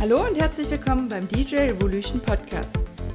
Hallo 0.00 0.26
und 0.26 0.34
herzlich 0.40 0.70
willkommen 0.70 1.08
beim 1.08 1.28
DJ 1.28 1.56
Revolution 1.56 2.20
Podcast. 2.20 2.70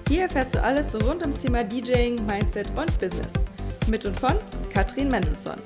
Hier 0.08 0.24
erfährst 0.24 0.54
du 0.56 0.62
alles 0.62 0.94
rund 1.08 1.22
ums 1.22 1.40
Thema 1.40 1.64
DJing, 1.64 2.26
Mindset 2.26 2.70
und 2.76 3.00
Business. 3.00 3.28
Mit 3.88 4.06
und 4.06 4.20
von 4.20 4.36
Katrin 4.74 5.10
Mendelssohn. 5.10 5.58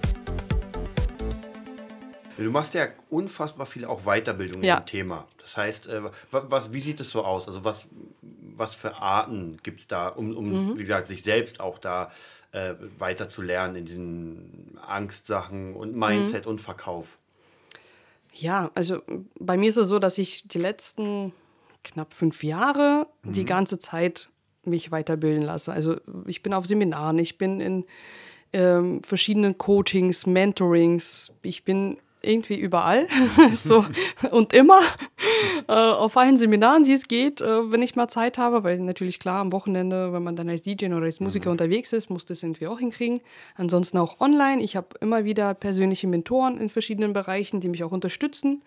Du 2.37 2.49
machst 2.51 2.73
ja 2.73 2.87
unfassbar 3.09 3.65
viel 3.65 3.83
auch 3.85 4.01
Weiterbildung 4.05 4.63
Ja. 4.63 4.77
im 4.77 4.85
Thema. 4.85 5.27
Das 5.41 5.57
heißt, 5.57 5.87
äh, 5.87 6.03
wa- 6.03 6.11
was, 6.31 6.71
wie 6.71 6.79
sieht 6.79 6.99
es 7.01 7.09
so 7.09 7.23
aus? 7.25 7.47
Also 7.47 7.65
was, 7.65 7.89
was 8.55 8.75
für 8.75 8.95
Arten 8.95 9.57
gibt 9.61 9.81
es 9.81 9.87
da, 9.87 10.07
um, 10.07 10.35
um 10.37 10.77
wie 10.77 10.81
gesagt, 10.81 11.07
sich 11.07 11.21
selbst 11.23 11.59
auch 11.59 11.79
da 11.79 12.11
äh, 12.53 12.73
weiter 12.97 13.27
zu 13.29 13.41
lernen 13.41 13.75
in 13.75 13.85
diesen 13.85 14.79
Angstsachen 14.87 15.75
und 15.75 15.95
Mindset 15.95 16.47
und 16.47 16.61
Verkauf? 16.61 17.17
Ja, 18.41 18.71
also 18.73 19.01
bei 19.39 19.57
mir 19.57 19.69
ist 19.69 19.77
es 19.77 19.89
so, 19.89 19.99
dass 19.99 20.17
ich 20.17 20.47
die 20.47 20.59
letzten 20.59 21.33
knapp 21.83 22.13
fünf 22.13 22.43
Jahre 22.43 23.07
die 23.23 23.45
ganze 23.45 23.79
Zeit 23.79 24.29
mich 24.63 24.91
weiterbilden 24.91 25.43
lasse. 25.43 25.73
Also 25.73 25.97
ich 26.25 26.41
bin 26.41 26.53
auf 26.53 26.65
Seminaren, 26.65 27.19
ich 27.19 27.37
bin 27.37 27.59
in 27.59 27.85
ähm, 28.53 29.01
verschiedenen 29.03 29.57
Coachings, 29.57 30.25
Mentorings, 30.25 31.31
ich 31.41 31.63
bin 31.63 31.97
irgendwie 32.21 32.57
überall 32.57 33.07
so 33.53 33.85
und 34.31 34.53
immer 34.53 34.79
äh, 35.67 35.73
auf 35.73 36.17
allen 36.17 36.37
Seminaren, 36.37 36.83
die 36.83 36.93
es 36.93 37.07
geht, 37.07 37.41
äh, 37.41 37.71
wenn 37.71 37.81
ich 37.81 37.95
mal 37.95 38.07
Zeit 38.07 38.37
habe, 38.37 38.63
weil 38.63 38.79
natürlich 38.79 39.19
klar 39.19 39.39
am 39.39 39.51
Wochenende, 39.51 40.11
wenn 40.11 40.23
man 40.23 40.35
dann 40.35 40.49
als 40.49 40.63
DJ 40.63 40.87
oder 40.87 41.03
als 41.05 41.19
Musiker 41.19 41.51
unterwegs 41.51 41.93
ist, 41.93 42.09
muss 42.09 42.25
das 42.25 42.43
irgendwie 42.43 42.67
auch 42.67 42.79
hinkriegen. 42.79 43.21
Ansonsten 43.55 43.97
auch 43.97 44.19
online. 44.19 44.61
Ich 44.61 44.75
habe 44.75 44.87
immer 44.99 45.23
wieder 45.23 45.53
persönliche 45.53 46.07
Mentoren 46.07 46.57
in 46.57 46.69
verschiedenen 46.69 47.13
Bereichen, 47.13 47.61
die 47.61 47.69
mich 47.69 47.83
auch 47.83 47.91
unterstützen. 47.91 48.63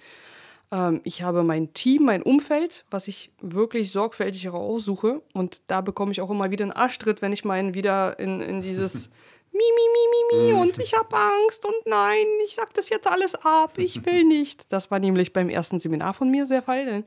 Ähm, 0.73 1.01
ich 1.05 1.23
habe 1.23 1.43
mein 1.43 1.73
Team, 1.74 2.05
mein 2.05 2.23
Umfeld, 2.23 2.84
was 2.91 3.07
ich 3.07 3.30
wirklich 3.41 3.93
sorgfältig 3.93 4.49
auch 4.49 4.55
aussuche. 4.55 5.23
Und 5.34 5.62
da 5.66 5.80
bekomme 5.82 6.12
ich 6.12 6.21
auch 6.21 6.30
immer 6.30 6.51
wieder 6.51 6.65
einen 6.65 6.73
Arschtritt, 6.73 7.23
wenn 7.23 7.32
ich 7.32 7.45
meinen 7.45 7.74
wieder 7.74 8.18
in, 8.18 8.40
in 8.40 8.62
dieses 8.62 9.10
Mi, 9.63 9.68
mi, 9.77 9.87
mi, 9.95 10.45
mi, 10.46 10.52
mi 10.52 10.60
und 10.60 10.79
ich 10.79 10.95
habe 10.95 11.15
Angst 11.16 11.65
und 11.65 11.74
nein, 11.87 12.27
ich 12.45 12.55
sag 12.55 12.74
das 12.74 12.88
jetzt 12.88 13.07
alles 13.07 13.35
ab, 13.35 13.73
ich 13.77 14.05
will 14.07 14.24
nicht. 14.24 14.65
Das 14.71 14.91
war 14.91 14.99
nämlich 14.99 15.32
beim 15.32 15.49
ersten 15.49 15.79
Seminar 15.79 16.15
von 16.15 16.30
mir 16.30 16.46
der 16.46 16.63
Fall. 16.63 16.87
Dann 16.87 17.05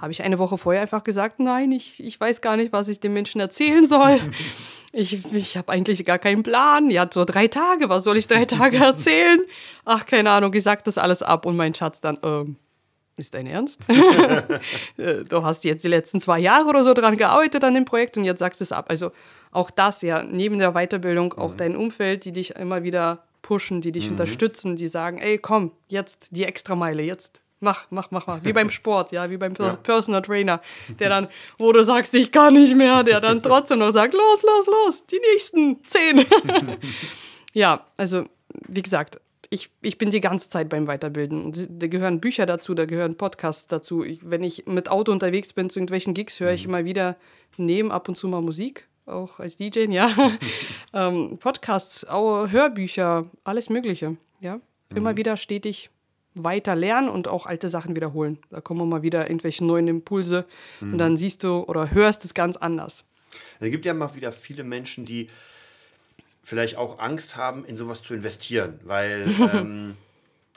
habe 0.00 0.12
ich 0.12 0.22
eine 0.22 0.38
Woche 0.38 0.58
vorher 0.58 0.82
einfach 0.82 1.04
gesagt, 1.04 1.40
nein, 1.40 1.72
ich, 1.72 2.02
ich 2.02 2.20
weiß 2.20 2.40
gar 2.40 2.56
nicht, 2.56 2.72
was 2.72 2.88
ich 2.88 3.00
den 3.00 3.12
Menschen 3.12 3.40
erzählen 3.40 3.86
soll. 3.86 4.20
Ich, 4.92 5.30
ich 5.34 5.58
habe 5.58 5.72
eigentlich 5.72 6.06
gar 6.06 6.18
keinen 6.18 6.42
Plan. 6.42 6.88
Ja, 6.88 7.06
so 7.12 7.26
drei 7.26 7.48
Tage, 7.48 7.90
was 7.90 8.04
soll 8.04 8.16
ich 8.16 8.28
drei 8.28 8.46
Tage 8.46 8.78
erzählen? 8.78 9.40
Ach, 9.84 10.06
keine 10.06 10.30
Ahnung, 10.30 10.54
ich 10.54 10.62
sag 10.62 10.84
das 10.84 10.96
alles 10.96 11.22
ab 11.22 11.44
und 11.44 11.54
mein 11.54 11.74
Schatz 11.74 12.00
dann, 12.00 12.16
ähm, 12.22 12.56
ist 13.18 13.34
dein 13.34 13.46
Ernst? 13.46 13.80
Äh, 14.96 15.24
du 15.24 15.42
hast 15.42 15.64
jetzt 15.64 15.84
die 15.84 15.88
letzten 15.88 16.18
zwei 16.20 16.38
Jahre 16.38 16.66
oder 16.68 16.82
so 16.82 16.94
dran 16.94 17.18
gearbeitet 17.18 17.62
an 17.64 17.74
dem 17.74 17.84
Projekt 17.84 18.16
und 18.16 18.24
jetzt 18.24 18.38
sagst 18.38 18.60
du 18.60 18.64
es 18.64 18.72
ab. 18.72 18.86
Also 18.88 19.10
auch 19.52 19.70
das 19.70 20.02
ja, 20.02 20.22
neben 20.22 20.58
der 20.58 20.72
Weiterbildung, 20.72 21.34
auch 21.34 21.54
dein 21.56 21.76
Umfeld, 21.76 22.24
die 22.24 22.32
dich 22.32 22.50
immer 22.56 22.82
wieder 22.82 23.24
pushen, 23.42 23.80
die 23.80 23.92
dich 23.92 24.10
unterstützen, 24.10 24.76
die 24.76 24.86
sagen, 24.88 25.18
ey, 25.18 25.38
komm, 25.38 25.70
jetzt 25.88 26.36
die 26.36 26.44
Extrameile, 26.44 27.02
jetzt 27.02 27.40
mach, 27.60 27.86
mach, 27.90 28.10
mach, 28.10 28.26
mach. 28.26 28.44
Wie 28.44 28.52
beim 28.52 28.70
Sport, 28.70 29.12
ja, 29.12 29.30
wie 29.30 29.36
beim 29.36 29.54
Per- 29.54 29.76
Personal 29.76 30.20
Trainer, 30.22 30.60
der 30.98 31.08
dann, 31.08 31.28
wo 31.58 31.72
du 31.72 31.82
sagst, 31.84 32.12
ich 32.14 32.32
kann 32.32 32.54
nicht 32.54 32.74
mehr, 32.76 33.02
der 33.04 33.20
dann 33.20 33.42
trotzdem 33.42 33.78
noch 33.78 33.92
sagt, 33.92 34.14
los, 34.14 34.42
los, 34.42 34.66
los, 34.66 35.06
die 35.06 35.20
nächsten 35.32 35.82
zehn. 35.84 36.24
Ja, 37.52 37.86
also 37.96 38.24
wie 38.68 38.82
gesagt, 38.82 39.18
ich, 39.48 39.70
ich 39.80 39.96
bin 39.96 40.10
die 40.10 40.20
ganze 40.20 40.50
Zeit 40.50 40.68
beim 40.68 40.86
Weiterbilden. 40.86 41.44
Und 41.44 41.68
Da 41.70 41.86
gehören 41.86 42.20
Bücher 42.20 42.46
dazu, 42.46 42.74
da 42.74 42.84
gehören 42.84 43.16
Podcasts 43.16 43.66
dazu. 43.68 44.04
Ich, 44.04 44.20
wenn 44.28 44.42
ich 44.42 44.66
mit 44.66 44.90
Auto 44.90 45.12
unterwegs 45.12 45.52
bin 45.52 45.70
zu 45.70 45.78
irgendwelchen 45.78 46.14
Gigs, 46.14 46.40
höre 46.40 46.52
ich 46.52 46.64
immer 46.64 46.84
wieder 46.84 47.16
neben 47.56 47.92
ab 47.92 48.08
und 48.08 48.16
zu 48.16 48.28
mal 48.28 48.42
Musik, 48.42 48.88
auch 49.06 49.38
als 49.38 49.56
DJ, 49.56 49.90
ja. 49.90 50.10
ähm, 50.92 51.38
Podcasts, 51.38 52.04
auch 52.04 52.48
Hörbücher, 52.48 53.30
alles 53.44 53.70
Mögliche, 53.70 54.16
ja. 54.40 54.60
Immer 54.94 55.16
wieder 55.16 55.36
stetig 55.36 55.90
weiter 56.34 56.76
lernen 56.76 57.08
und 57.08 57.26
auch 57.26 57.46
alte 57.46 57.68
Sachen 57.68 57.96
wiederholen. 57.96 58.38
Da 58.50 58.60
kommen 58.60 58.82
immer 58.82 59.02
wieder 59.02 59.28
irgendwelche 59.28 59.64
neuen 59.64 59.88
Impulse 59.88 60.46
und 60.80 60.98
dann 60.98 61.16
siehst 61.16 61.42
du 61.42 61.64
oder 61.64 61.90
hörst 61.90 62.24
es 62.24 62.34
ganz 62.34 62.56
anders. 62.56 63.04
Es 63.58 63.70
gibt 63.70 63.84
ja 63.84 63.94
mal 63.94 64.14
wieder 64.14 64.30
viele 64.30 64.62
Menschen, 64.62 65.06
die 65.06 65.28
vielleicht 66.42 66.76
auch 66.76 67.00
Angst 67.00 67.36
haben, 67.36 67.64
in 67.64 67.76
sowas 67.76 68.02
zu 68.02 68.14
investieren, 68.14 68.78
weil 68.84 69.26
ähm, 69.52 69.96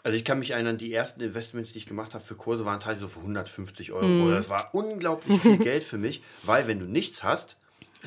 also 0.03 0.15
ich 0.15 0.23
kann 0.23 0.39
mich 0.39 0.51
erinnern, 0.51 0.77
die 0.77 0.93
ersten 0.93 1.21
Investments, 1.21 1.73
die 1.73 1.79
ich 1.79 1.85
gemacht 1.85 2.13
habe 2.13 2.23
für 2.23 2.35
Kurse, 2.35 2.65
waren 2.65 2.79
teilweise 2.79 3.01
so 3.01 3.07
für 3.07 3.19
150 3.19 3.91
Euro. 3.91 4.05
Mhm. 4.05 4.31
Das 4.31 4.49
war 4.49 4.69
unglaublich 4.73 5.41
viel 5.41 5.57
Geld 5.63 5.83
für 5.83 5.97
mich, 5.97 6.21
weil 6.43 6.67
wenn 6.67 6.79
du 6.79 6.85
nichts 6.85 7.23
hast, 7.23 7.57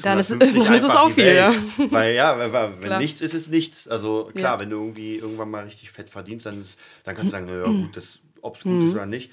Dann 0.02 0.18
ist- 0.18 0.30
150 0.30 0.64
dann 0.64 0.74
ist 0.74 0.82
es 0.84 0.90
auch 0.96 1.10
viel, 1.10 1.24
Welt. 1.24 1.54
Weil 1.90 2.14
ja, 2.14 2.38
weil, 2.38 2.52
weil, 2.52 2.72
wenn 2.78 2.80
Klar. 2.84 2.98
nichts 3.00 3.20
ist, 3.20 3.34
ist 3.34 3.48
nichts. 3.50 3.86
Also 3.88 4.30
klar, 4.34 4.54
Ja. 4.54 4.60
wenn 4.60 4.70
du 4.70 4.76
irgendwie 4.78 5.16
irgendwann 5.16 5.50
mal 5.50 5.64
richtig 5.64 5.90
fett 5.90 6.08
verdienst, 6.08 6.46
dann, 6.46 6.58
ist, 6.58 6.78
dann 7.04 7.14
kannst 7.14 7.32
du 7.32 7.36
sagen, 7.36 7.46
naja, 7.46 7.64
gut, 7.64 7.98
ob 8.40 8.56
es 8.56 8.62
gut 8.62 8.72
Mhm. 8.72 8.86
ist 8.88 8.94
oder 8.94 9.06
nicht. 9.06 9.30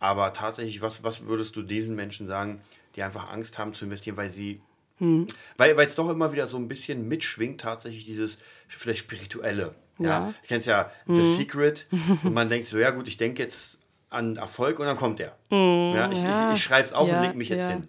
Aber 0.00 0.32
tatsächlich, 0.32 0.80
was, 0.82 1.04
was 1.04 1.26
würdest 1.26 1.54
du 1.56 1.62
diesen 1.62 1.94
Menschen 1.94 2.26
sagen, 2.26 2.60
die 2.96 3.02
einfach 3.02 3.30
Angst 3.30 3.58
haben 3.58 3.72
zu 3.74 3.84
investieren, 3.84 4.16
weil 4.16 4.30
sie 4.30 4.60
Mhm. 4.98 5.28
weil 5.56 5.78
es 5.80 5.94
doch 5.94 6.10
immer 6.10 6.30
wieder 6.32 6.46
so 6.46 6.58
ein 6.58 6.68
bisschen 6.68 7.08
mitschwingt, 7.08 7.60
tatsächlich 7.62 8.04
dieses 8.04 8.38
vielleicht 8.68 8.98
spirituelle. 9.00 9.74
Ja. 9.98 10.06
Ja. 10.08 10.34
Ich 10.42 10.48
kenn's 10.48 10.66
ja, 10.66 10.90
The 11.06 11.36
Secret. 11.36 11.86
Und 12.24 12.34
man 12.34 12.48
denkt 12.50 12.66
so, 12.66 12.78
ja 12.78 12.90
gut, 12.90 13.08
ich 13.08 13.16
denke 13.16 13.42
jetzt 13.42 13.78
an 14.10 14.36
Erfolg 14.36 14.78
und 14.80 14.86
dann 14.86 14.96
kommt 14.96 15.20
der. 15.20 15.36
ja, 15.50 16.10
ich, 16.10 16.20
ja. 16.20 16.50
ich, 16.50 16.56
ich 16.56 16.64
schreibe 16.64 16.82
es 16.82 16.92
auf 16.92 17.08
und 17.08 17.14
Ja, 17.14 17.22
leg 17.22 17.34
mich 17.36 17.48
jetzt 17.48 17.62
ja. 17.62 17.68
hin. 17.70 17.86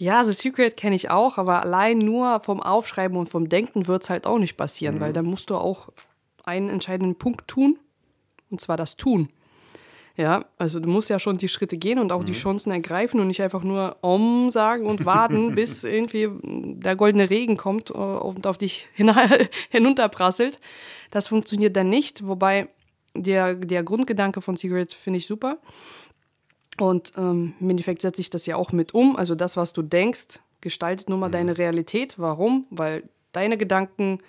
Ja, 0.00 0.24
The 0.24 0.32
Secret 0.32 0.76
kenne 0.76 0.94
ich 0.94 1.10
auch, 1.10 1.38
aber 1.38 1.60
allein 1.60 1.98
nur 1.98 2.38
vom 2.40 2.62
Aufschreiben 2.62 3.16
und 3.16 3.28
vom 3.28 3.48
Denken 3.48 3.88
wird 3.88 4.04
es 4.04 4.10
halt 4.10 4.28
auch 4.28 4.38
nicht 4.38 4.56
passieren, 4.56 5.00
weil 5.00 5.12
da 5.12 5.22
musst 5.22 5.50
du 5.50 5.56
auch 5.56 5.88
einen 6.44 6.68
entscheidenden 6.68 7.16
Punkt 7.16 7.48
tun, 7.48 7.80
und 8.48 8.60
zwar 8.60 8.76
das 8.76 8.96
Tun. 8.96 9.28
Ja, 10.16 10.44
also 10.56 10.78
du 10.78 10.88
musst 10.88 11.10
ja 11.10 11.18
schon 11.18 11.38
die 11.38 11.48
Schritte 11.48 11.78
gehen 11.78 11.98
und 11.98 12.12
auch 12.12 12.22
die 12.22 12.32
Chancen 12.32 12.70
ergreifen 12.70 13.18
und 13.18 13.26
nicht 13.26 13.42
einfach 13.42 13.64
nur 13.64 13.96
Om 14.00 14.50
sagen 14.50 14.86
und 14.86 15.04
warten, 15.04 15.54
bis 15.56 15.82
irgendwie 15.82 16.28
der 16.42 16.94
goldene 16.94 17.28
Regen 17.28 17.56
kommt 17.56 17.90
äh, 17.90 17.94
und 17.94 18.46
auf 18.46 18.56
dich 18.56 18.88
hin 18.94 19.12
hinunterprasselt. 19.68 20.60
Das 21.10 21.26
funktioniert 21.26 21.76
dann 21.76 21.88
nicht, 21.88 22.24
wobei 22.26 22.68
der, 23.14 23.54
der 23.54 23.82
Grundgedanke 23.82 24.40
von 24.42 24.56
Secret 24.56 24.92
finde 24.92 25.18
ich 25.18 25.26
super. 25.26 25.58
Und 26.78 27.12
ähm, 27.16 27.54
im 27.60 27.70
Endeffekt 27.70 28.02
setze 28.02 28.20
ich 28.20 28.30
das 28.30 28.46
ja 28.46 28.56
auch 28.56 28.72
mit 28.72 28.94
um. 28.94 29.16
Also 29.16 29.34
das, 29.34 29.56
was 29.56 29.72
du 29.72 29.82
denkst, 29.82 30.40
gestaltet 30.60 31.08
nun 31.08 31.20
mal 31.20 31.28
deine 31.28 31.58
Realität. 31.58 32.14
Warum? 32.18 32.66
Weil 32.70 33.02
deine 33.32 33.56
Gedanken 33.56 34.20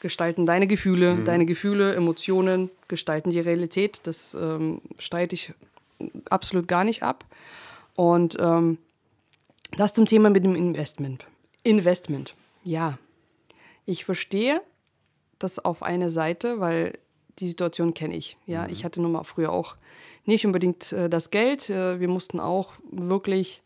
gestalten 0.00 0.46
deine 0.46 0.66
Gefühle, 0.66 1.18
deine 1.24 1.44
Gefühle, 1.44 1.94
Emotionen 1.94 2.70
gestalten 2.86 3.30
die 3.30 3.40
Realität. 3.40 4.00
Das 4.04 4.34
ähm, 4.34 4.80
streite 4.98 5.34
ich 5.34 5.52
absolut 6.30 6.68
gar 6.68 6.84
nicht 6.84 7.02
ab. 7.02 7.24
Und 7.96 8.36
ähm, 8.38 8.78
das 9.76 9.94
zum 9.94 10.06
Thema 10.06 10.30
mit 10.30 10.44
dem 10.44 10.54
Investment. 10.54 11.26
Investment, 11.62 12.34
ja. 12.64 12.98
Ich 13.86 14.04
verstehe 14.04 14.60
das 15.38 15.58
auf 15.58 15.82
eine 15.82 16.10
Seite, 16.10 16.60
weil 16.60 16.92
die 17.38 17.48
Situation 17.48 17.94
kenne 17.94 18.16
ich. 18.16 18.36
Ja, 18.46 18.66
ich 18.68 18.84
hatte 18.84 19.00
nun 19.00 19.12
mal 19.12 19.24
früher 19.24 19.52
auch 19.52 19.76
nicht 20.24 20.44
unbedingt 20.46 20.92
äh, 20.92 21.08
das 21.08 21.30
Geld. 21.30 21.70
Äh, 21.70 22.00
wir 22.00 22.08
mussten 22.08 22.40
auch 22.40 22.72
wirklich 22.90 23.62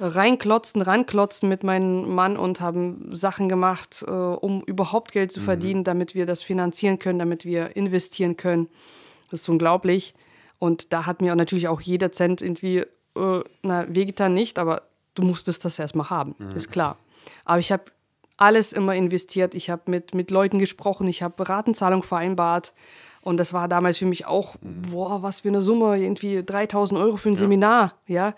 reinklotzen, 0.00 0.80
ranklotzen 0.80 1.48
mit 1.48 1.62
meinem 1.62 2.14
Mann 2.14 2.36
und 2.36 2.60
haben 2.60 3.14
Sachen 3.14 3.48
gemacht, 3.48 4.02
äh, 4.06 4.10
um 4.10 4.62
überhaupt 4.62 5.12
Geld 5.12 5.30
zu 5.30 5.40
verdienen, 5.40 5.84
damit 5.84 6.14
wir 6.14 6.24
das 6.24 6.42
finanzieren 6.42 6.98
können, 6.98 7.18
damit 7.18 7.44
wir 7.44 7.76
investieren 7.76 8.36
können. 8.36 8.68
Das 9.30 9.42
ist 9.42 9.48
unglaublich. 9.48 10.14
Und 10.58 10.92
da 10.92 11.06
hat 11.06 11.20
mir 11.20 11.34
natürlich 11.36 11.68
auch 11.68 11.80
jeder 11.80 12.12
Cent 12.12 12.40
irgendwie, 12.40 12.78
äh, 12.78 13.40
na, 13.62 13.86
wehgetan 13.88 14.32
nicht, 14.34 14.58
aber 14.58 14.82
du 15.14 15.22
musstest 15.22 15.64
das 15.64 15.78
erstmal 15.78 16.08
haben, 16.08 16.34
ist 16.54 16.70
klar. 16.70 16.96
Aber 17.44 17.58
ich 17.58 17.70
habe 17.72 17.84
alles 18.40 18.72
immer 18.72 18.94
investiert. 18.94 19.54
Ich 19.54 19.70
habe 19.70 19.82
mit, 19.86 20.14
mit 20.14 20.30
Leuten 20.30 20.58
gesprochen, 20.58 21.06
ich 21.06 21.22
habe 21.22 21.48
Ratenzahlung 21.48 22.02
vereinbart. 22.02 22.72
Und 23.20 23.36
das 23.36 23.52
war 23.52 23.68
damals 23.68 23.98
für 23.98 24.06
mich 24.06 24.26
auch, 24.26 24.56
boah, 24.62 25.22
was 25.22 25.40
für 25.40 25.48
eine 25.48 25.60
Summe, 25.60 25.98
irgendwie 25.98 26.42
3000 26.42 26.98
Euro 26.98 27.16
für 27.18 27.28
ein 27.28 27.36
Seminar, 27.36 27.94
ja, 28.06 28.34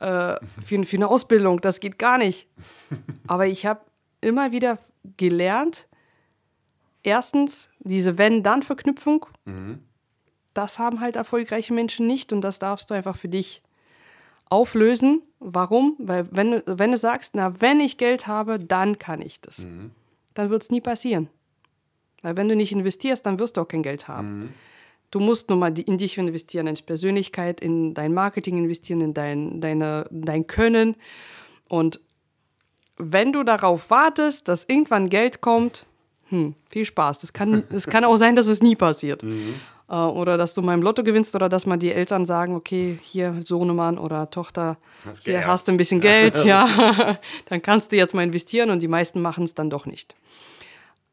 äh, 0.00 0.34
für, 0.64 0.84
für 0.84 0.96
eine 0.96 1.08
Ausbildung, 1.08 1.60
das 1.60 1.78
geht 1.78 1.98
gar 1.98 2.18
nicht. 2.18 2.48
Aber 3.28 3.46
ich 3.46 3.64
habe 3.64 3.80
immer 4.20 4.50
wieder 4.50 4.78
gelernt, 5.16 5.86
erstens, 7.04 7.70
diese 7.78 8.18
Wenn-Dann-Verknüpfung, 8.18 9.26
das 10.52 10.78
haben 10.80 10.98
halt 11.00 11.14
erfolgreiche 11.14 11.72
Menschen 11.72 12.08
nicht 12.08 12.32
und 12.32 12.40
das 12.40 12.58
darfst 12.58 12.90
du 12.90 12.94
einfach 12.94 13.16
für 13.16 13.28
dich 13.28 13.62
auflösen. 14.50 15.22
Warum? 15.46 15.94
Weil 15.98 16.26
wenn, 16.30 16.50
du- 16.52 16.62
wenn 16.66 16.90
du 16.90 16.96
sagst, 16.96 17.34
na, 17.34 17.60
wenn 17.60 17.78
ich 17.80 17.98
Geld 17.98 18.26
habe, 18.26 18.58
dann 18.58 18.98
kann 18.98 19.20
ich 19.20 19.40
das. 19.42 19.66
Dann 20.34 20.48
wird 20.50 20.62
es 20.62 20.70
nie 20.70 20.80
passieren. 20.80 21.28
Weil 22.22 22.36
wenn 22.38 22.48
du 22.48 22.56
nicht 22.56 22.72
investierst, 22.72 23.26
dann 23.26 23.38
wirst 23.38 23.56
du 23.56 23.60
auch 23.60 23.68
kein 23.68 23.82
Geld 23.82 24.08
haben. 24.08 24.54
Du 25.10 25.20
musst 25.20 25.50
nun 25.50 25.58
mal 25.58 25.78
in 25.78 25.98
dich 25.98 26.16
investieren, 26.18 26.66
in 26.66 26.74
Persönlichkeit, 26.76 27.60
in 27.60 27.92
dein 27.94 28.14
Marketing 28.14 28.56
investieren, 28.58 29.00
in 29.02 29.14
dein, 29.14 29.60
deine, 29.60 30.06
dein 30.10 30.46
Können. 30.46 30.96
Und 31.68 32.00
wenn 32.96 33.32
du 33.32 33.42
darauf 33.44 33.90
wartest, 33.90 34.48
dass 34.48 34.64
irgendwann 34.64 35.10
Geld 35.10 35.40
kommt, 35.42 35.84
hm, 36.30 36.54
viel 36.70 36.84
Spaß. 36.86 37.18
Das 37.18 37.32
kann, 37.34 37.64
es 37.70 37.86
kann 37.86 38.04
auch 38.04 38.16
sein, 38.16 38.34
dass 38.34 38.46
es 38.46 38.62
nie 38.62 38.76
passiert. 38.76 39.22
Mhm. 39.22 39.54
Äh, 39.88 39.94
oder 39.94 40.36
dass 40.36 40.54
du 40.54 40.62
mal 40.62 40.74
im 40.74 40.82
Lotto 40.82 41.02
gewinnst 41.02 41.34
oder 41.34 41.48
dass 41.48 41.66
mal 41.66 41.76
die 41.76 41.92
Eltern 41.92 42.26
sagen, 42.26 42.54
okay, 42.54 42.98
hier 43.02 43.40
Sohnemann 43.44 43.98
oder 43.98 44.30
Tochter, 44.30 44.78
hast 45.04 45.24
hier 45.24 45.34
geerbt. 45.34 45.48
hast 45.48 45.68
du 45.68 45.72
ein 45.72 45.76
bisschen 45.76 46.00
Geld, 46.00 46.36
ja, 46.44 47.18
dann 47.48 47.62
kannst 47.62 47.92
du 47.92 47.96
jetzt 47.96 48.14
mal 48.14 48.22
investieren 48.22 48.70
und 48.70 48.80
die 48.80 48.88
meisten 48.88 49.20
machen 49.20 49.44
es 49.44 49.54
dann 49.54 49.70
doch 49.70 49.86
nicht. 49.86 50.14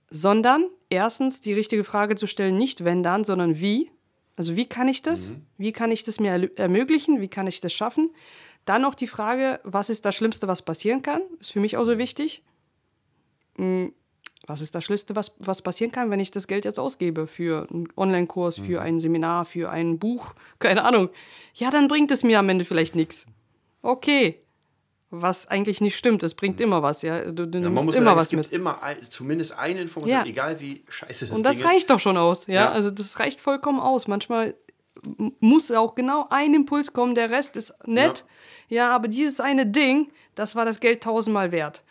Sondern 0.09 0.65
erstens 0.89 1.41
die 1.41 1.53
richtige 1.53 1.83
Frage 1.83 2.15
zu 2.15 2.27
stellen, 2.27 2.57
nicht 2.57 2.83
wenn 2.83 3.03
dann, 3.03 3.23
sondern 3.23 3.59
wie. 3.59 3.91
Also 4.35 4.55
wie 4.55 4.65
kann 4.65 4.87
ich 4.87 5.01
das? 5.01 5.29
Mhm. 5.29 5.45
Wie 5.57 5.71
kann 5.71 5.91
ich 5.91 6.03
das 6.03 6.19
mir 6.19 6.49
ermöglichen? 6.57 7.21
Wie 7.21 7.27
kann 7.27 7.47
ich 7.47 7.59
das 7.59 7.73
schaffen? 7.73 8.09
Dann 8.65 8.81
noch 8.81 8.95
die 8.95 9.07
Frage, 9.07 9.59
was 9.63 9.89
ist 9.89 10.05
das 10.05 10.15
Schlimmste, 10.15 10.47
was 10.47 10.61
passieren 10.61 11.01
kann? 11.01 11.21
Ist 11.39 11.51
für 11.51 11.59
mich 11.59 11.77
auch 11.77 11.85
so 11.85 11.97
wichtig. 11.97 12.43
Was 14.47 14.61
ist 14.61 14.73
das 14.73 14.83
Schlimmste, 14.83 15.15
was, 15.15 15.35
was 15.39 15.61
passieren 15.61 15.91
kann, 15.91 16.09
wenn 16.09 16.19
ich 16.19 16.31
das 16.31 16.47
Geld 16.47 16.65
jetzt 16.65 16.79
ausgebe 16.79 17.27
für 17.27 17.67
einen 17.69 17.87
Online-Kurs, 17.95 18.59
für 18.59 18.79
mhm. 18.79 18.85
ein 18.85 18.99
Seminar, 18.99 19.45
für 19.45 19.69
ein 19.69 19.99
Buch, 19.99 20.33
keine 20.59 20.83
Ahnung. 20.83 21.09
Ja, 21.53 21.69
dann 21.69 21.87
bringt 21.87 22.11
es 22.11 22.23
mir 22.23 22.39
am 22.39 22.49
Ende 22.49 22.65
vielleicht 22.65 22.95
nichts. 22.95 23.25
Okay. 23.81 24.41
Was 25.13 25.45
eigentlich 25.47 25.81
nicht 25.81 25.97
stimmt, 25.97 26.23
es 26.23 26.33
bringt 26.33 26.57
mhm. 26.57 26.65
immer 26.65 26.83
was, 26.83 27.01
ja. 27.01 27.31
Du, 27.31 27.45
du 27.45 27.59
ja, 27.59 27.69
nimmst 27.69 27.83
immer 27.83 27.93
sagen, 27.93 28.05
was 28.05 28.23
es 28.23 28.29
gibt 28.29 28.43
mit. 28.43 28.53
immer 28.53 28.81
ein, 28.81 28.97
zumindest 29.03 29.57
eine 29.57 29.81
Information, 29.81 30.19
ja. 30.19 30.25
egal 30.25 30.59
wie 30.61 30.85
scheiße 30.87 31.27
das 31.27 31.35
Und 31.35 31.43
das 31.43 31.57
Ding 31.57 31.65
reicht 31.67 31.79
ist. 31.79 31.89
doch 31.89 31.99
schon 31.99 32.17
aus, 32.17 32.47
ja? 32.47 32.53
ja. 32.53 32.71
Also 32.71 32.91
das 32.91 33.19
reicht 33.19 33.41
vollkommen 33.41 33.79
aus. 33.79 34.07
Manchmal 34.07 34.55
muss 35.39 35.71
auch 35.71 35.95
genau 35.95 36.27
ein 36.29 36.53
Impuls 36.53 36.93
kommen, 36.93 37.15
der 37.15 37.29
Rest 37.29 37.55
ist 37.55 37.73
nett. 37.85 38.25
Ja, 38.69 38.77
ja 38.77 38.95
aber 38.95 39.07
dieses 39.07 39.39
eine 39.39 39.65
Ding, 39.65 40.11
das 40.35 40.55
war 40.55 40.65
das 40.65 40.79
Geld 40.79 41.03
tausendmal 41.03 41.51
wert. 41.51 41.83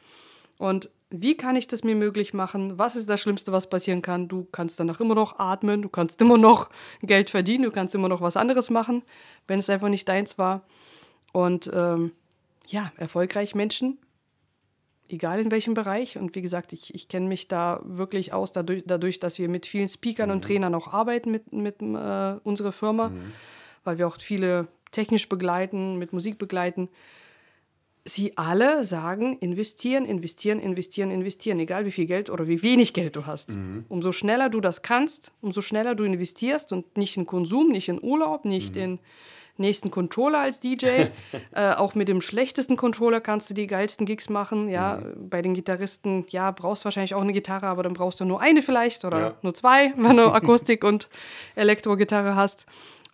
Und 0.58 0.91
wie 1.11 1.37
kann 1.37 1.57
ich 1.57 1.67
das 1.67 1.83
mir 1.83 1.97
möglich 1.97 2.33
machen? 2.35 2.79
Was 2.79 2.95
ist 2.95 3.09
das 3.09 3.21
Schlimmste, 3.21 3.51
was 3.51 3.69
passieren 3.69 4.01
kann? 4.01 4.29
Du 4.29 4.47
kannst 4.53 4.79
danach 4.79 5.01
immer 5.01 5.17
noch 5.17 5.39
atmen, 5.39 5.83
du 5.83 5.89
kannst 5.89 6.21
immer 6.21 6.39
noch 6.39 6.71
Geld 7.03 7.31
verdienen, 7.31 7.65
du 7.65 7.73
kannst 7.73 7.95
immer 7.95 8.09
noch 8.09 8.21
was 8.21 8.37
anderes 8.37 8.71
machen, 8.71 9.03
wenn 9.49 9.59
es 9.59 9.69
einfach 9.69 9.89
nicht 9.89 10.09
deins 10.09 10.39
war. 10.39 10.62
Und 11.33 11.71
ähm, 11.75 12.12
ja, 12.69 12.93
erfolgreich 12.97 13.57
Menschen, 13.57 13.99
egal 15.09 15.41
in 15.41 15.51
welchem 15.51 15.75
Bereich. 15.75 16.17
Und 16.17 16.37
wie 16.37 16.43
gesagt, 16.43 16.73
ich, 16.73 16.95
ich 16.95 17.09
kenne 17.09 17.27
mich 17.27 17.49
da 17.49 17.81
wirklich 17.85 18.33
aus, 18.33 18.53
dadurch, 18.53 18.85
dadurch, 18.87 19.19
dass 19.19 19.39
wir 19.41 19.49
mit 19.49 19.67
vielen 19.67 19.89
Speakern 19.89 20.29
mhm. 20.29 20.37
und 20.37 20.45
Trainern 20.45 20.75
auch 20.77 20.93
arbeiten 20.93 21.33
mit, 21.33 21.53
mit 21.53 21.83
äh, 21.83 22.37
unserer 22.45 22.73
Firma, 22.73 23.09
mhm. 23.09 23.33
weil 23.83 23.99
wir 23.99 24.07
auch 24.07 24.21
viele 24.21 24.69
technisch 24.93 25.29
begleiten, 25.29 25.99
mit 25.99 26.12
Musik 26.12 26.39
begleiten 26.39 26.89
sie 28.05 28.37
alle 28.37 28.85
sagen, 28.85 29.37
investieren, 29.38 30.05
investieren, 30.05 30.58
investieren, 30.58 31.11
investieren, 31.11 31.58
egal 31.61 31.85
wie 31.85 31.91
viel 31.91 32.06
Geld 32.06 32.31
oder 32.31 32.49
wie 32.49 32.62
wenig 32.62 32.94
Geld 32.94 33.17
du 33.17 33.26
hast. 33.26 33.56
Mhm. 33.56 33.85
Umso 33.88 34.12
schneller 34.12 34.49
du 34.49 34.61
das 34.61 34.82
kannst, 34.82 35.32
umso 35.41 35.61
schneller 35.61 35.94
du 35.94 36.05
investierst 36.05 36.73
und 36.73 36.97
nicht 36.97 37.17
in 37.17 37.26
Konsum, 37.26 37.69
nicht 37.69 37.88
in 37.88 38.02
Urlaub, 38.02 38.44
nicht 38.44 38.75
mhm. 38.75 38.81
in 38.81 38.99
nächsten 39.61 39.91
Controller 39.91 40.38
als 40.38 40.58
DJ. 40.58 40.87
äh, 41.52 41.75
auch 41.76 41.94
mit 41.94 42.08
dem 42.08 42.23
schlechtesten 42.23 42.76
Controller 42.76 43.20
kannst 43.20 43.50
du 43.50 43.55
die 43.55 43.67
geilsten 43.67 44.06
Gigs 44.06 44.29
machen. 44.31 44.69
Ja, 44.69 44.97
mhm. 44.97 45.29
bei 45.29 45.43
den 45.43 45.55
Gitarristen, 45.55 46.25
ja, 46.31 46.50
brauchst 46.50 46.82
du 46.82 46.85
wahrscheinlich 46.87 47.14
auch 47.14 47.20
eine 47.20 47.32
Gitarre, 47.32 47.67
aber 47.67 47.82
dann 47.82 47.93
brauchst 47.93 48.19
du 48.20 48.25
nur 48.25 48.41
eine 48.41 48.62
vielleicht 48.62 49.05
oder 49.05 49.20
ja. 49.20 49.35
nur 49.43 49.55
zwei, 49.55 49.93
wenn 49.97 50.17
du 50.17 50.32
Akustik 50.32 50.82
und 50.85 51.08
Elektrogitarre 51.55 52.35
hast. 52.35 52.67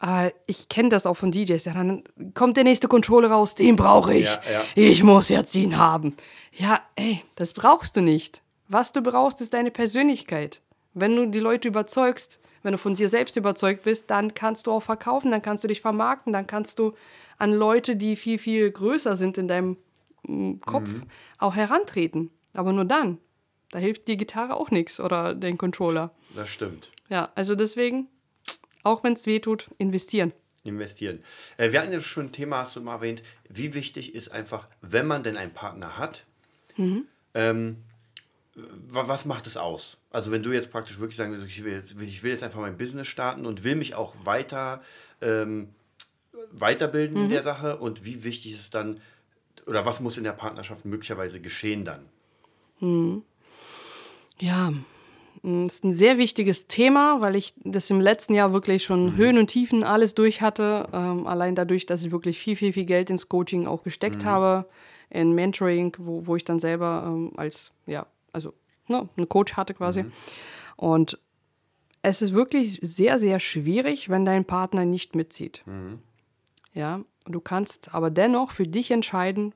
Äh, 0.02 0.30
ich 0.46 0.68
kenne 0.68 0.88
das 0.88 1.06
auch 1.06 1.16
von 1.16 1.30
DJs. 1.30 1.64
Ja, 1.64 1.72
dann 1.72 2.04
kommt 2.34 2.56
der 2.56 2.64
nächste 2.64 2.88
Controller 2.88 3.30
raus, 3.30 3.54
den 3.54 3.76
brauche 3.76 4.14
ich. 4.14 4.26
Ja, 4.26 4.40
ja. 4.52 4.62
Ich 4.74 5.02
muss 5.02 5.28
jetzt 5.28 5.54
ihn 5.54 5.78
haben. 5.78 6.16
Ja, 6.52 6.80
ey, 6.96 7.22
das 7.34 7.52
brauchst 7.52 7.96
du 7.96 8.00
nicht. 8.00 8.42
Was 8.68 8.92
du 8.92 9.02
brauchst, 9.02 9.40
ist 9.40 9.54
deine 9.54 9.70
Persönlichkeit. 9.70 10.60
Wenn 10.94 11.14
du 11.14 11.26
die 11.26 11.40
Leute 11.40 11.68
überzeugst, 11.68 12.40
wenn 12.62 12.72
du 12.72 12.78
von 12.78 12.94
dir 12.94 13.08
selbst 13.08 13.36
überzeugt 13.36 13.82
bist, 13.84 14.10
dann 14.10 14.34
kannst 14.34 14.66
du 14.66 14.72
auch 14.72 14.82
verkaufen, 14.82 15.30
dann 15.30 15.42
kannst 15.42 15.62
du 15.62 15.68
dich 15.68 15.80
vermarkten, 15.80 16.32
dann 16.32 16.46
kannst 16.46 16.78
du 16.78 16.94
an 17.38 17.52
Leute, 17.52 17.96
die 17.96 18.16
viel, 18.16 18.38
viel 18.38 18.70
größer 18.70 19.14
sind 19.14 19.38
in 19.38 19.46
deinem 19.46 19.76
mm, 20.26 20.54
Kopf, 20.64 20.88
mhm. 20.88 21.02
auch 21.38 21.54
herantreten. 21.54 22.30
Aber 22.54 22.72
nur 22.72 22.84
dann. 22.84 23.18
Da 23.70 23.78
hilft 23.78 24.08
die 24.08 24.16
Gitarre 24.16 24.56
auch 24.56 24.70
nichts 24.70 25.00
oder 25.00 25.34
den 25.34 25.58
Controller. 25.58 26.12
Das 26.34 26.48
stimmt. 26.48 26.90
Ja, 27.08 27.28
also 27.34 27.54
deswegen 27.54 28.08
auch 28.86 29.04
wenn 29.04 29.14
es 29.14 29.26
weh 29.26 29.40
tut, 29.40 29.68
investieren. 29.78 30.32
Investieren. 30.64 31.22
Äh, 31.58 31.72
wir 31.72 31.80
hatten 31.80 31.92
ja 31.92 32.00
schon 32.00 32.26
ein 32.26 32.32
Thema, 32.32 32.58
hast 32.58 32.76
du 32.76 32.80
mal 32.80 32.94
erwähnt, 32.94 33.22
wie 33.48 33.74
wichtig 33.74 34.14
ist 34.14 34.28
einfach, 34.28 34.68
wenn 34.80 35.06
man 35.06 35.22
denn 35.22 35.36
einen 35.36 35.52
Partner 35.52 35.98
hat, 35.98 36.24
mhm. 36.76 37.04
ähm, 37.34 37.76
was 38.88 39.26
macht 39.26 39.46
es 39.46 39.58
aus? 39.58 39.98
Also 40.10 40.30
wenn 40.32 40.42
du 40.42 40.50
jetzt 40.50 40.70
praktisch 40.70 40.98
wirklich 40.98 41.16
sagen 41.16 41.32
willst, 41.32 41.46
ich 41.46 41.62
will, 41.62 41.84
ich 42.00 42.22
will 42.22 42.30
jetzt 42.30 42.42
einfach 42.42 42.60
mein 42.60 42.78
Business 42.78 43.06
starten 43.06 43.44
und 43.44 43.64
will 43.64 43.76
mich 43.76 43.94
auch 43.94 44.14
weiter 44.24 44.82
ähm, 45.20 45.68
weiterbilden 46.52 47.18
mhm. 47.18 47.24
in 47.24 47.30
der 47.30 47.42
Sache 47.42 47.76
und 47.76 48.04
wie 48.04 48.24
wichtig 48.24 48.52
ist 48.52 48.60
es 48.60 48.70
dann, 48.70 49.00
oder 49.66 49.84
was 49.84 50.00
muss 50.00 50.16
in 50.16 50.24
der 50.24 50.32
Partnerschaft 50.32 50.84
möglicherweise 50.84 51.40
geschehen 51.40 51.84
dann? 51.84 52.06
Mhm. 52.80 53.22
Ja, 54.38 54.72
das 55.42 55.50
mm, 55.50 55.66
ist 55.66 55.84
ein 55.84 55.92
sehr 55.92 56.18
wichtiges 56.18 56.66
Thema, 56.66 57.20
weil 57.20 57.36
ich 57.36 57.54
das 57.64 57.90
im 57.90 58.00
letzten 58.00 58.34
Jahr 58.34 58.52
wirklich 58.52 58.84
schon 58.84 59.12
mhm. 59.12 59.16
Höhen 59.16 59.38
und 59.38 59.48
Tiefen 59.48 59.84
alles 59.84 60.14
durch 60.14 60.42
hatte. 60.42 60.88
Ähm, 60.92 61.26
allein 61.26 61.54
dadurch, 61.54 61.86
dass 61.86 62.02
ich 62.02 62.10
wirklich 62.10 62.38
viel, 62.38 62.56
viel, 62.56 62.72
viel 62.72 62.84
Geld 62.84 63.10
ins 63.10 63.28
Coaching 63.28 63.66
auch 63.66 63.82
gesteckt 63.82 64.22
mhm. 64.22 64.28
habe, 64.28 64.68
in 65.10 65.32
Mentoring, 65.32 65.94
wo, 65.98 66.26
wo 66.26 66.36
ich 66.36 66.44
dann 66.44 66.58
selber 66.58 67.04
ähm, 67.06 67.32
als, 67.36 67.72
ja, 67.86 68.06
also 68.32 68.52
ne, 68.88 69.08
einen 69.16 69.28
Coach 69.28 69.54
hatte 69.54 69.74
quasi. 69.74 70.04
Mhm. 70.04 70.12
Und 70.76 71.18
es 72.02 72.22
ist 72.22 72.32
wirklich 72.32 72.78
sehr, 72.82 73.18
sehr 73.18 73.40
schwierig, 73.40 74.08
wenn 74.08 74.24
dein 74.24 74.44
Partner 74.44 74.84
nicht 74.84 75.16
mitzieht. 75.16 75.62
Mhm. 75.66 76.00
Ja, 76.72 77.00
du 77.26 77.40
kannst 77.40 77.94
aber 77.94 78.10
dennoch 78.10 78.50
für 78.50 78.64
dich 78.64 78.90
entscheiden, 78.90 79.54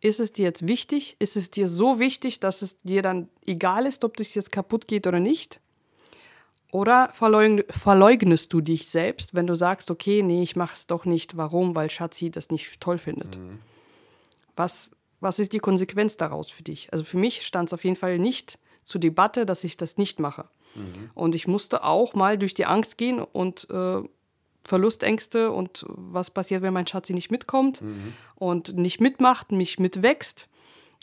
ist 0.00 0.20
es 0.20 0.32
dir 0.32 0.44
jetzt 0.44 0.66
wichtig? 0.66 1.16
Ist 1.18 1.36
es 1.36 1.50
dir 1.50 1.68
so 1.68 1.98
wichtig, 1.98 2.40
dass 2.40 2.62
es 2.62 2.80
dir 2.82 3.02
dann 3.02 3.28
egal 3.46 3.86
ist, 3.86 4.04
ob 4.04 4.16
das 4.16 4.34
jetzt 4.34 4.52
kaputt 4.52 4.88
geht 4.88 5.06
oder 5.06 5.20
nicht? 5.20 5.60
Oder 6.72 7.10
verleugnest 7.14 8.52
du 8.52 8.60
dich 8.60 8.88
selbst, 8.88 9.34
wenn 9.34 9.46
du 9.46 9.54
sagst, 9.54 9.90
okay, 9.90 10.22
nee, 10.22 10.42
ich 10.42 10.56
mache 10.56 10.74
es 10.74 10.86
doch 10.86 11.04
nicht. 11.04 11.36
Warum? 11.36 11.74
Weil 11.74 11.90
Schatzi 11.90 12.30
das 12.30 12.50
nicht 12.50 12.80
toll 12.80 12.98
findet. 12.98 13.38
Mhm. 13.38 13.60
Was, 14.56 14.90
was 15.20 15.38
ist 15.38 15.52
die 15.52 15.58
Konsequenz 15.58 16.16
daraus 16.16 16.50
für 16.50 16.62
dich? 16.62 16.92
Also 16.92 17.04
für 17.04 17.18
mich 17.18 17.46
stand 17.46 17.68
es 17.68 17.72
auf 17.72 17.84
jeden 17.84 17.96
Fall 17.96 18.18
nicht 18.18 18.58
zur 18.84 19.00
Debatte, 19.00 19.46
dass 19.46 19.64
ich 19.64 19.76
das 19.76 19.96
nicht 19.96 20.18
mache. 20.18 20.46
Mhm. 20.74 21.10
Und 21.14 21.34
ich 21.34 21.46
musste 21.46 21.84
auch 21.84 22.14
mal 22.14 22.36
durch 22.36 22.52
die 22.52 22.66
Angst 22.66 22.98
gehen 22.98 23.20
und 23.20 23.68
äh, 23.70 24.02
Verlustängste 24.68 25.50
und 25.50 25.84
was 25.88 26.30
passiert, 26.30 26.62
wenn 26.62 26.72
mein 26.72 26.86
Schatzi 26.86 27.14
nicht 27.14 27.30
mitkommt 27.30 27.82
mhm. 27.82 28.12
und 28.34 28.76
nicht 28.76 29.00
mitmacht, 29.00 29.52
mich 29.52 29.78
mitwächst. 29.78 30.48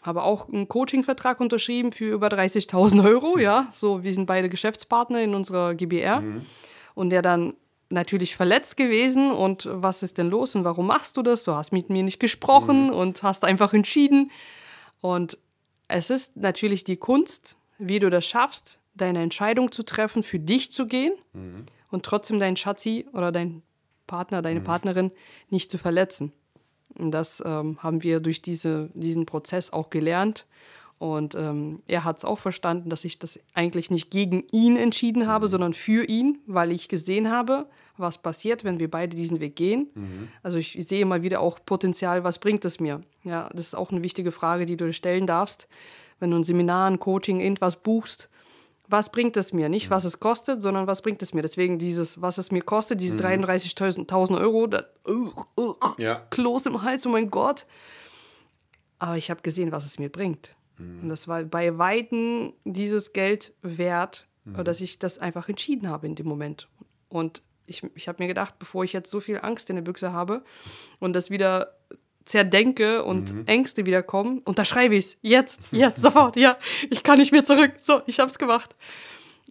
Habe 0.03 0.23
auch 0.23 0.49
einen 0.49 0.67
Coaching-Vertrag 0.67 1.39
unterschrieben 1.39 1.91
für 1.91 2.13
über 2.13 2.27
30.000 2.27 3.03
Euro, 3.05 3.37
ja. 3.39 3.67
So, 3.71 4.03
wir 4.03 4.13
sind 4.13 4.25
beide 4.25 4.49
Geschäftspartner 4.49 5.21
in 5.21 5.33
unserer 5.33 5.75
GBR. 5.75 6.21
Mhm. 6.21 6.45
Und 6.93 7.09
der 7.09 7.21
dann 7.21 7.55
natürlich 7.89 8.35
verletzt 8.35 8.75
gewesen 8.75 9.31
und 9.31 9.69
was 9.71 10.03
ist 10.03 10.17
denn 10.17 10.29
los 10.29 10.55
und 10.55 10.63
warum 10.63 10.87
machst 10.87 11.15
du 11.15 11.21
das? 11.21 11.43
Du 11.43 11.53
hast 11.53 11.71
mit 11.71 11.89
mir 11.89 12.03
nicht 12.03 12.19
gesprochen 12.19 12.87
mhm. 12.87 12.93
und 12.93 13.23
hast 13.23 13.45
einfach 13.45 13.73
entschieden. 13.73 14.31
Und 14.99 15.37
es 15.87 16.09
ist 16.09 16.35
natürlich 16.37 16.83
die 16.83 16.97
Kunst, 16.97 17.57
wie 17.77 17.99
du 17.99 18.09
das 18.09 18.25
schaffst, 18.25 18.79
deine 18.95 19.21
Entscheidung 19.21 19.71
zu 19.71 19.83
treffen, 19.83 20.23
für 20.23 20.39
dich 20.39 20.71
zu 20.71 20.87
gehen. 20.87 21.13
Mhm 21.33 21.65
und 21.93 22.03
trotzdem 22.03 22.39
deinen 22.39 22.57
Schatzi 22.57 23.05
oder 23.13 23.31
deinen 23.31 23.61
Partner, 24.07 24.41
deine 24.41 24.61
mhm. 24.61 24.65
Partnerin 24.65 25.11
nicht 25.49 25.69
zu 25.69 25.77
verletzen. 25.77 26.33
Und 26.95 27.11
das 27.11 27.41
ähm, 27.45 27.77
haben 27.81 28.03
wir 28.03 28.19
durch 28.19 28.41
diese, 28.41 28.89
diesen 28.95 29.25
Prozess 29.25 29.71
auch 29.71 29.89
gelernt. 29.89 30.47
Und 30.97 31.35
ähm, 31.35 31.81
er 31.85 32.03
hat 32.03 32.17
es 32.17 32.25
auch 32.25 32.39
verstanden, 32.39 32.89
dass 32.89 33.05
ich 33.05 33.19
das 33.19 33.39
eigentlich 33.53 33.91
nicht 33.91 34.09
gegen 34.09 34.43
ihn 34.51 34.75
entschieden 34.75 35.27
habe, 35.27 35.45
mhm. 35.45 35.51
sondern 35.51 35.73
für 35.73 36.03
ihn, 36.05 36.39
weil 36.47 36.71
ich 36.71 36.87
gesehen 36.89 37.29
habe, 37.29 37.67
was 37.97 38.17
passiert, 38.17 38.63
wenn 38.63 38.79
wir 38.79 38.89
beide 38.89 39.15
diesen 39.15 39.39
Weg 39.39 39.55
gehen. 39.55 39.89
Mhm. 39.93 40.29
Also 40.41 40.57
ich 40.57 40.75
sehe 40.87 41.01
immer 41.01 41.21
wieder 41.21 41.41
auch 41.41 41.59
Potenzial, 41.63 42.23
was 42.23 42.39
bringt 42.39 42.65
es 42.65 42.79
mir? 42.79 43.01
Ja, 43.23 43.49
das 43.53 43.67
ist 43.67 43.75
auch 43.75 43.91
eine 43.91 44.03
wichtige 44.03 44.31
Frage, 44.31 44.65
die 44.65 44.77
du 44.77 44.85
dir 44.85 44.93
stellen 44.93 45.27
darfst. 45.27 45.67
Wenn 46.19 46.31
du 46.31 46.37
ein 46.37 46.43
Seminar, 46.43 46.89
ein 46.89 46.99
Coaching, 46.99 47.39
irgendwas 47.39 47.83
buchst, 47.83 48.29
was 48.93 49.11
bringt 49.11 49.35
es 49.37 49.53
mir? 49.53 49.69
Nicht, 49.69 49.89
was 49.89 50.05
es 50.05 50.19
kostet, 50.19 50.61
sondern 50.61 50.85
was 50.85 51.01
bringt 51.01 51.23
es 51.23 51.33
mir? 51.33 51.41
Deswegen 51.41 51.79
dieses, 51.79 52.21
was 52.21 52.37
es 52.37 52.51
mir 52.51 52.61
kostet, 52.61 53.01
diese 53.01 53.17
mhm. 53.17 53.43
33.000 53.43 54.39
Euro, 54.39 54.67
da, 54.67 54.85
uh, 55.07 55.31
uh, 55.59 55.73
ja. 55.97 56.25
Kloß 56.29 56.67
im 56.67 56.83
Hals, 56.83 57.07
oh 57.07 57.09
mein 57.09 57.31
Gott. 57.31 57.65
Aber 58.99 59.17
ich 59.17 59.31
habe 59.31 59.41
gesehen, 59.41 59.71
was 59.71 59.85
es 59.85 59.97
mir 59.97 60.09
bringt. 60.09 60.55
Mhm. 60.77 61.01
Und 61.01 61.09
das 61.09 61.27
war 61.27 61.43
bei 61.43 61.79
Weitem 61.79 62.53
dieses 62.65 63.13
Geld 63.13 63.53
wert, 63.63 64.27
mhm. 64.45 64.63
dass 64.63 64.79
ich 64.79 64.99
das 64.99 65.17
einfach 65.17 65.49
entschieden 65.49 65.89
habe 65.89 66.05
in 66.05 66.13
dem 66.13 66.27
Moment. 66.27 66.69
Und 67.09 67.41
ich, 67.65 67.81
ich 67.95 68.07
habe 68.07 68.21
mir 68.21 68.27
gedacht, 68.27 68.59
bevor 68.59 68.83
ich 68.83 68.93
jetzt 68.93 69.09
so 69.09 69.19
viel 69.19 69.39
Angst 69.41 69.71
in 69.71 69.75
der 69.75 69.83
Büchse 69.83 70.13
habe 70.13 70.43
und 70.99 71.13
das 71.13 71.31
wieder 71.31 71.79
zerdenke 72.25 73.03
und 73.03 73.33
mhm. 73.33 73.47
Ängste 73.47 73.85
wieder 73.85 74.03
kommen, 74.03 74.39
unterschreibe 74.39 74.95
ich 74.95 75.05
es. 75.05 75.17
Jetzt, 75.21 75.69
jetzt, 75.71 76.01
sofort, 76.01 76.35
ja. 76.35 76.57
Ich 76.89 77.03
kann 77.03 77.19
nicht 77.19 77.31
mehr 77.31 77.43
zurück. 77.43 77.73
So, 77.79 78.01
ich 78.05 78.19
habe 78.19 78.29
es 78.29 78.39
gemacht. 78.39 78.75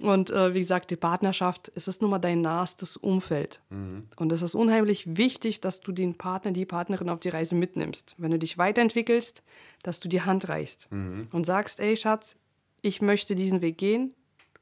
Und 0.01 0.31
äh, 0.31 0.55
wie 0.55 0.61
gesagt, 0.61 0.91
die 0.91 0.97
Partnerschaft, 0.97 1.71
es 1.75 1.87
ist 1.87 2.01
nun 2.03 2.11
mal 2.11 2.19
dein 2.19 2.41
nahestes 2.41 2.97
Umfeld. 2.97 3.61
Mhm. 3.71 4.05
Und 4.17 4.33
es 4.33 4.43
ist 4.43 4.55
unheimlich 4.55 5.17
wichtig, 5.17 5.61
dass 5.61 5.81
du 5.81 5.93
den 5.93 6.15
Partner, 6.15 6.51
die 6.51 6.65
Partnerin 6.65 7.09
auf 7.09 7.21
die 7.21 7.29
Reise 7.29 7.55
mitnimmst. 7.55 8.15
Wenn 8.19 8.31
du 8.31 8.39
dich 8.39 8.59
weiterentwickelst, 8.59 9.43
dass 9.83 10.01
du 10.01 10.09
die 10.09 10.23
Hand 10.23 10.49
reichst 10.49 10.91
mhm. 10.91 11.29
und 11.31 11.45
sagst, 11.45 11.79
ey 11.79 11.97
Schatz, 11.97 12.37
ich 12.81 13.03
möchte 13.03 13.35
diesen 13.35 13.61
Weg 13.61 13.79
gehen, 13.79 14.15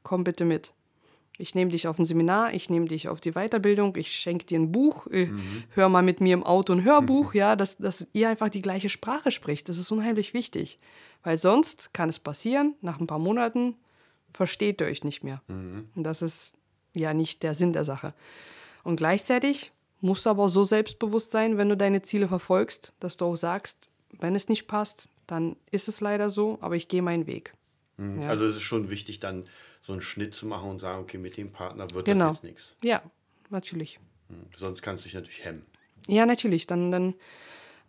komm 0.03 0.23
bitte 0.23 0.45
mit. 0.45 0.73
Ich 1.37 1.55
nehme 1.55 1.71
dich 1.71 1.87
auf 1.87 1.97
ein 1.97 2.05
Seminar, 2.05 2.53
ich 2.53 2.69
nehme 2.69 2.85
dich 2.85 3.07
auf 3.07 3.19
die 3.19 3.31
Weiterbildung, 3.31 3.95
ich 3.95 4.11
schenke 4.11 4.45
dir 4.45 4.59
ein 4.59 4.71
Buch, 4.71 5.07
mhm. 5.09 5.63
hör 5.69 5.89
mal 5.89 6.03
mit 6.03 6.21
mir 6.21 6.33
im 6.33 6.43
Auto 6.43 6.73
ein 6.73 6.83
Hörbuch, 6.83 7.33
ja, 7.33 7.55
dass, 7.55 7.77
dass 7.77 8.05
ihr 8.13 8.29
einfach 8.29 8.49
die 8.49 8.61
gleiche 8.61 8.89
Sprache 8.89 9.31
spricht. 9.31 9.69
Das 9.69 9.77
ist 9.77 9.91
unheimlich 9.91 10.33
wichtig. 10.33 10.79
Weil 11.23 11.37
sonst 11.37 11.93
kann 11.93 12.09
es 12.09 12.19
passieren, 12.19 12.75
nach 12.81 12.99
ein 12.99 13.07
paar 13.07 13.19
Monaten 13.19 13.75
versteht 14.33 14.81
ihr 14.81 14.87
euch 14.87 15.03
nicht 15.03 15.23
mehr. 15.23 15.41
Mhm. 15.47 15.89
Und 15.95 16.03
das 16.03 16.21
ist 16.21 16.53
ja 16.95 17.13
nicht 17.13 17.43
der 17.43 17.55
Sinn 17.55 17.73
der 17.73 17.83
Sache. 17.83 18.13
Und 18.83 18.97
gleichzeitig 18.97 19.71
musst 20.01 20.25
du 20.25 20.31
aber 20.31 20.43
auch 20.43 20.49
so 20.49 20.63
selbstbewusst 20.63 21.31
sein, 21.31 21.57
wenn 21.57 21.69
du 21.69 21.77
deine 21.77 22.01
Ziele 22.01 22.27
verfolgst, 22.27 22.93
dass 22.99 23.17
du 23.17 23.25
auch 23.25 23.35
sagst, 23.35 23.89
wenn 24.19 24.35
es 24.35 24.49
nicht 24.49 24.67
passt, 24.67 25.09
dann 25.27 25.55
ist 25.71 25.87
es 25.87 26.01
leider 26.01 26.29
so, 26.29 26.57
aber 26.61 26.75
ich 26.75 26.87
gehe 26.87 27.01
meinen 27.01 27.27
Weg. 27.27 27.53
Mhm. 28.01 28.21
Ja. 28.21 28.29
Also 28.29 28.45
es 28.45 28.55
ist 28.55 28.63
schon 28.63 28.89
wichtig, 28.89 29.19
dann 29.19 29.45
so 29.79 29.93
einen 29.93 30.01
Schnitt 30.01 30.33
zu 30.33 30.47
machen 30.47 30.69
und 30.69 30.79
sagen, 30.79 31.01
okay, 31.01 31.17
mit 31.17 31.37
dem 31.37 31.51
Partner 31.51 31.89
wird 31.93 32.05
genau. 32.05 32.27
das 32.27 32.37
jetzt 32.37 32.43
nichts. 32.43 32.75
Ja, 32.83 33.01
natürlich. 33.49 33.99
Mhm. 34.29 34.47
Sonst 34.55 34.81
kannst 34.81 35.03
du 35.03 35.07
dich 35.07 35.13
natürlich 35.13 35.45
hemmen. 35.45 35.65
Ja, 36.07 36.25
natürlich. 36.25 36.65
Dann, 36.65 36.91
dann 36.91 37.13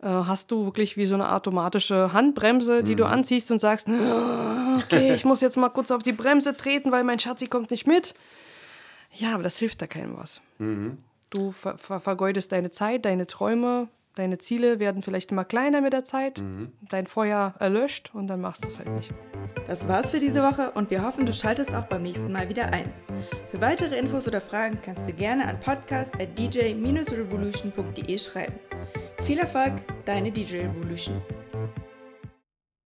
äh, 0.01 0.07
hast 0.07 0.51
du 0.51 0.65
wirklich 0.65 0.97
wie 0.97 1.05
so 1.05 1.15
eine 1.15 1.33
automatische 1.33 2.13
Handbremse, 2.13 2.83
die 2.83 2.93
mhm. 2.93 2.97
du 2.97 3.05
anziehst 3.05 3.51
und 3.51 3.59
sagst, 3.59 3.87
okay, 4.77 5.13
ich 5.13 5.25
muss 5.25 5.41
jetzt 5.41 5.57
mal 5.57 5.69
kurz 5.69 5.89
auf 5.91 6.03
die 6.03 6.13
Bremse 6.13 6.55
treten, 6.55 6.91
weil 6.91 7.03
mein 7.03 7.19
Schatzi 7.19 7.47
kommt 7.47 7.71
nicht 7.71 7.87
mit. 7.87 8.13
Ja, 9.11 9.33
aber 9.33 9.43
das 9.43 9.57
hilft 9.57 9.81
da 9.81 9.87
keinem 9.87 10.17
was. 10.17 10.41
Mhm. 10.59 10.97
Du 11.31 11.51
ver 11.51 11.77
ver 11.79 11.99
vergeudest 11.99 12.51
deine 12.51 12.69
Zeit, 12.69 13.05
deine 13.05 13.25
Träume, 13.25 13.87
deine 14.15 14.37
Ziele 14.37 14.79
werden 14.79 15.01
vielleicht 15.01 15.31
immer 15.31 15.45
kleiner 15.45 15.81
mit 15.81 15.93
der 15.93 16.03
Zeit, 16.03 16.39
mhm. 16.39 16.71
dein 16.89 17.07
Feuer 17.07 17.55
erlöscht 17.57 18.11
und 18.13 18.27
dann 18.27 18.41
machst 18.41 18.63
du 18.63 18.67
es 18.67 18.77
halt 18.77 18.89
nicht. 18.89 19.11
Das 19.67 19.87
war's 19.87 20.11
für 20.11 20.19
diese 20.19 20.43
Woche 20.43 20.71
und 20.71 20.91
wir 20.91 21.03
hoffen, 21.03 21.25
du 21.25 21.33
schaltest 21.33 21.73
auch 21.73 21.85
beim 21.85 22.03
nächsten 22.03 22.31
Mal 22.31 22.49
wieder 22.49 22.71
ein. 22.73 22.93
Für 23.51 23.61
weitere 23.61 23.97
Infos 23.97 24.27
oder 24.27 24.41
Fragen 24.41 24.77
kannst 24.83 25.07
du 25.07 25.13
gerne 25.13 25.47
an 25.47 25.59
podcast.dj-revolution.de 25.59 28.19
schreiben. 28.19 28.59
Viel 29.23 29.39
Erfolg, 29.39 29.73
deine 30.05 30.31
DJ 30.31 30.57
Revolution. 30.57 31.19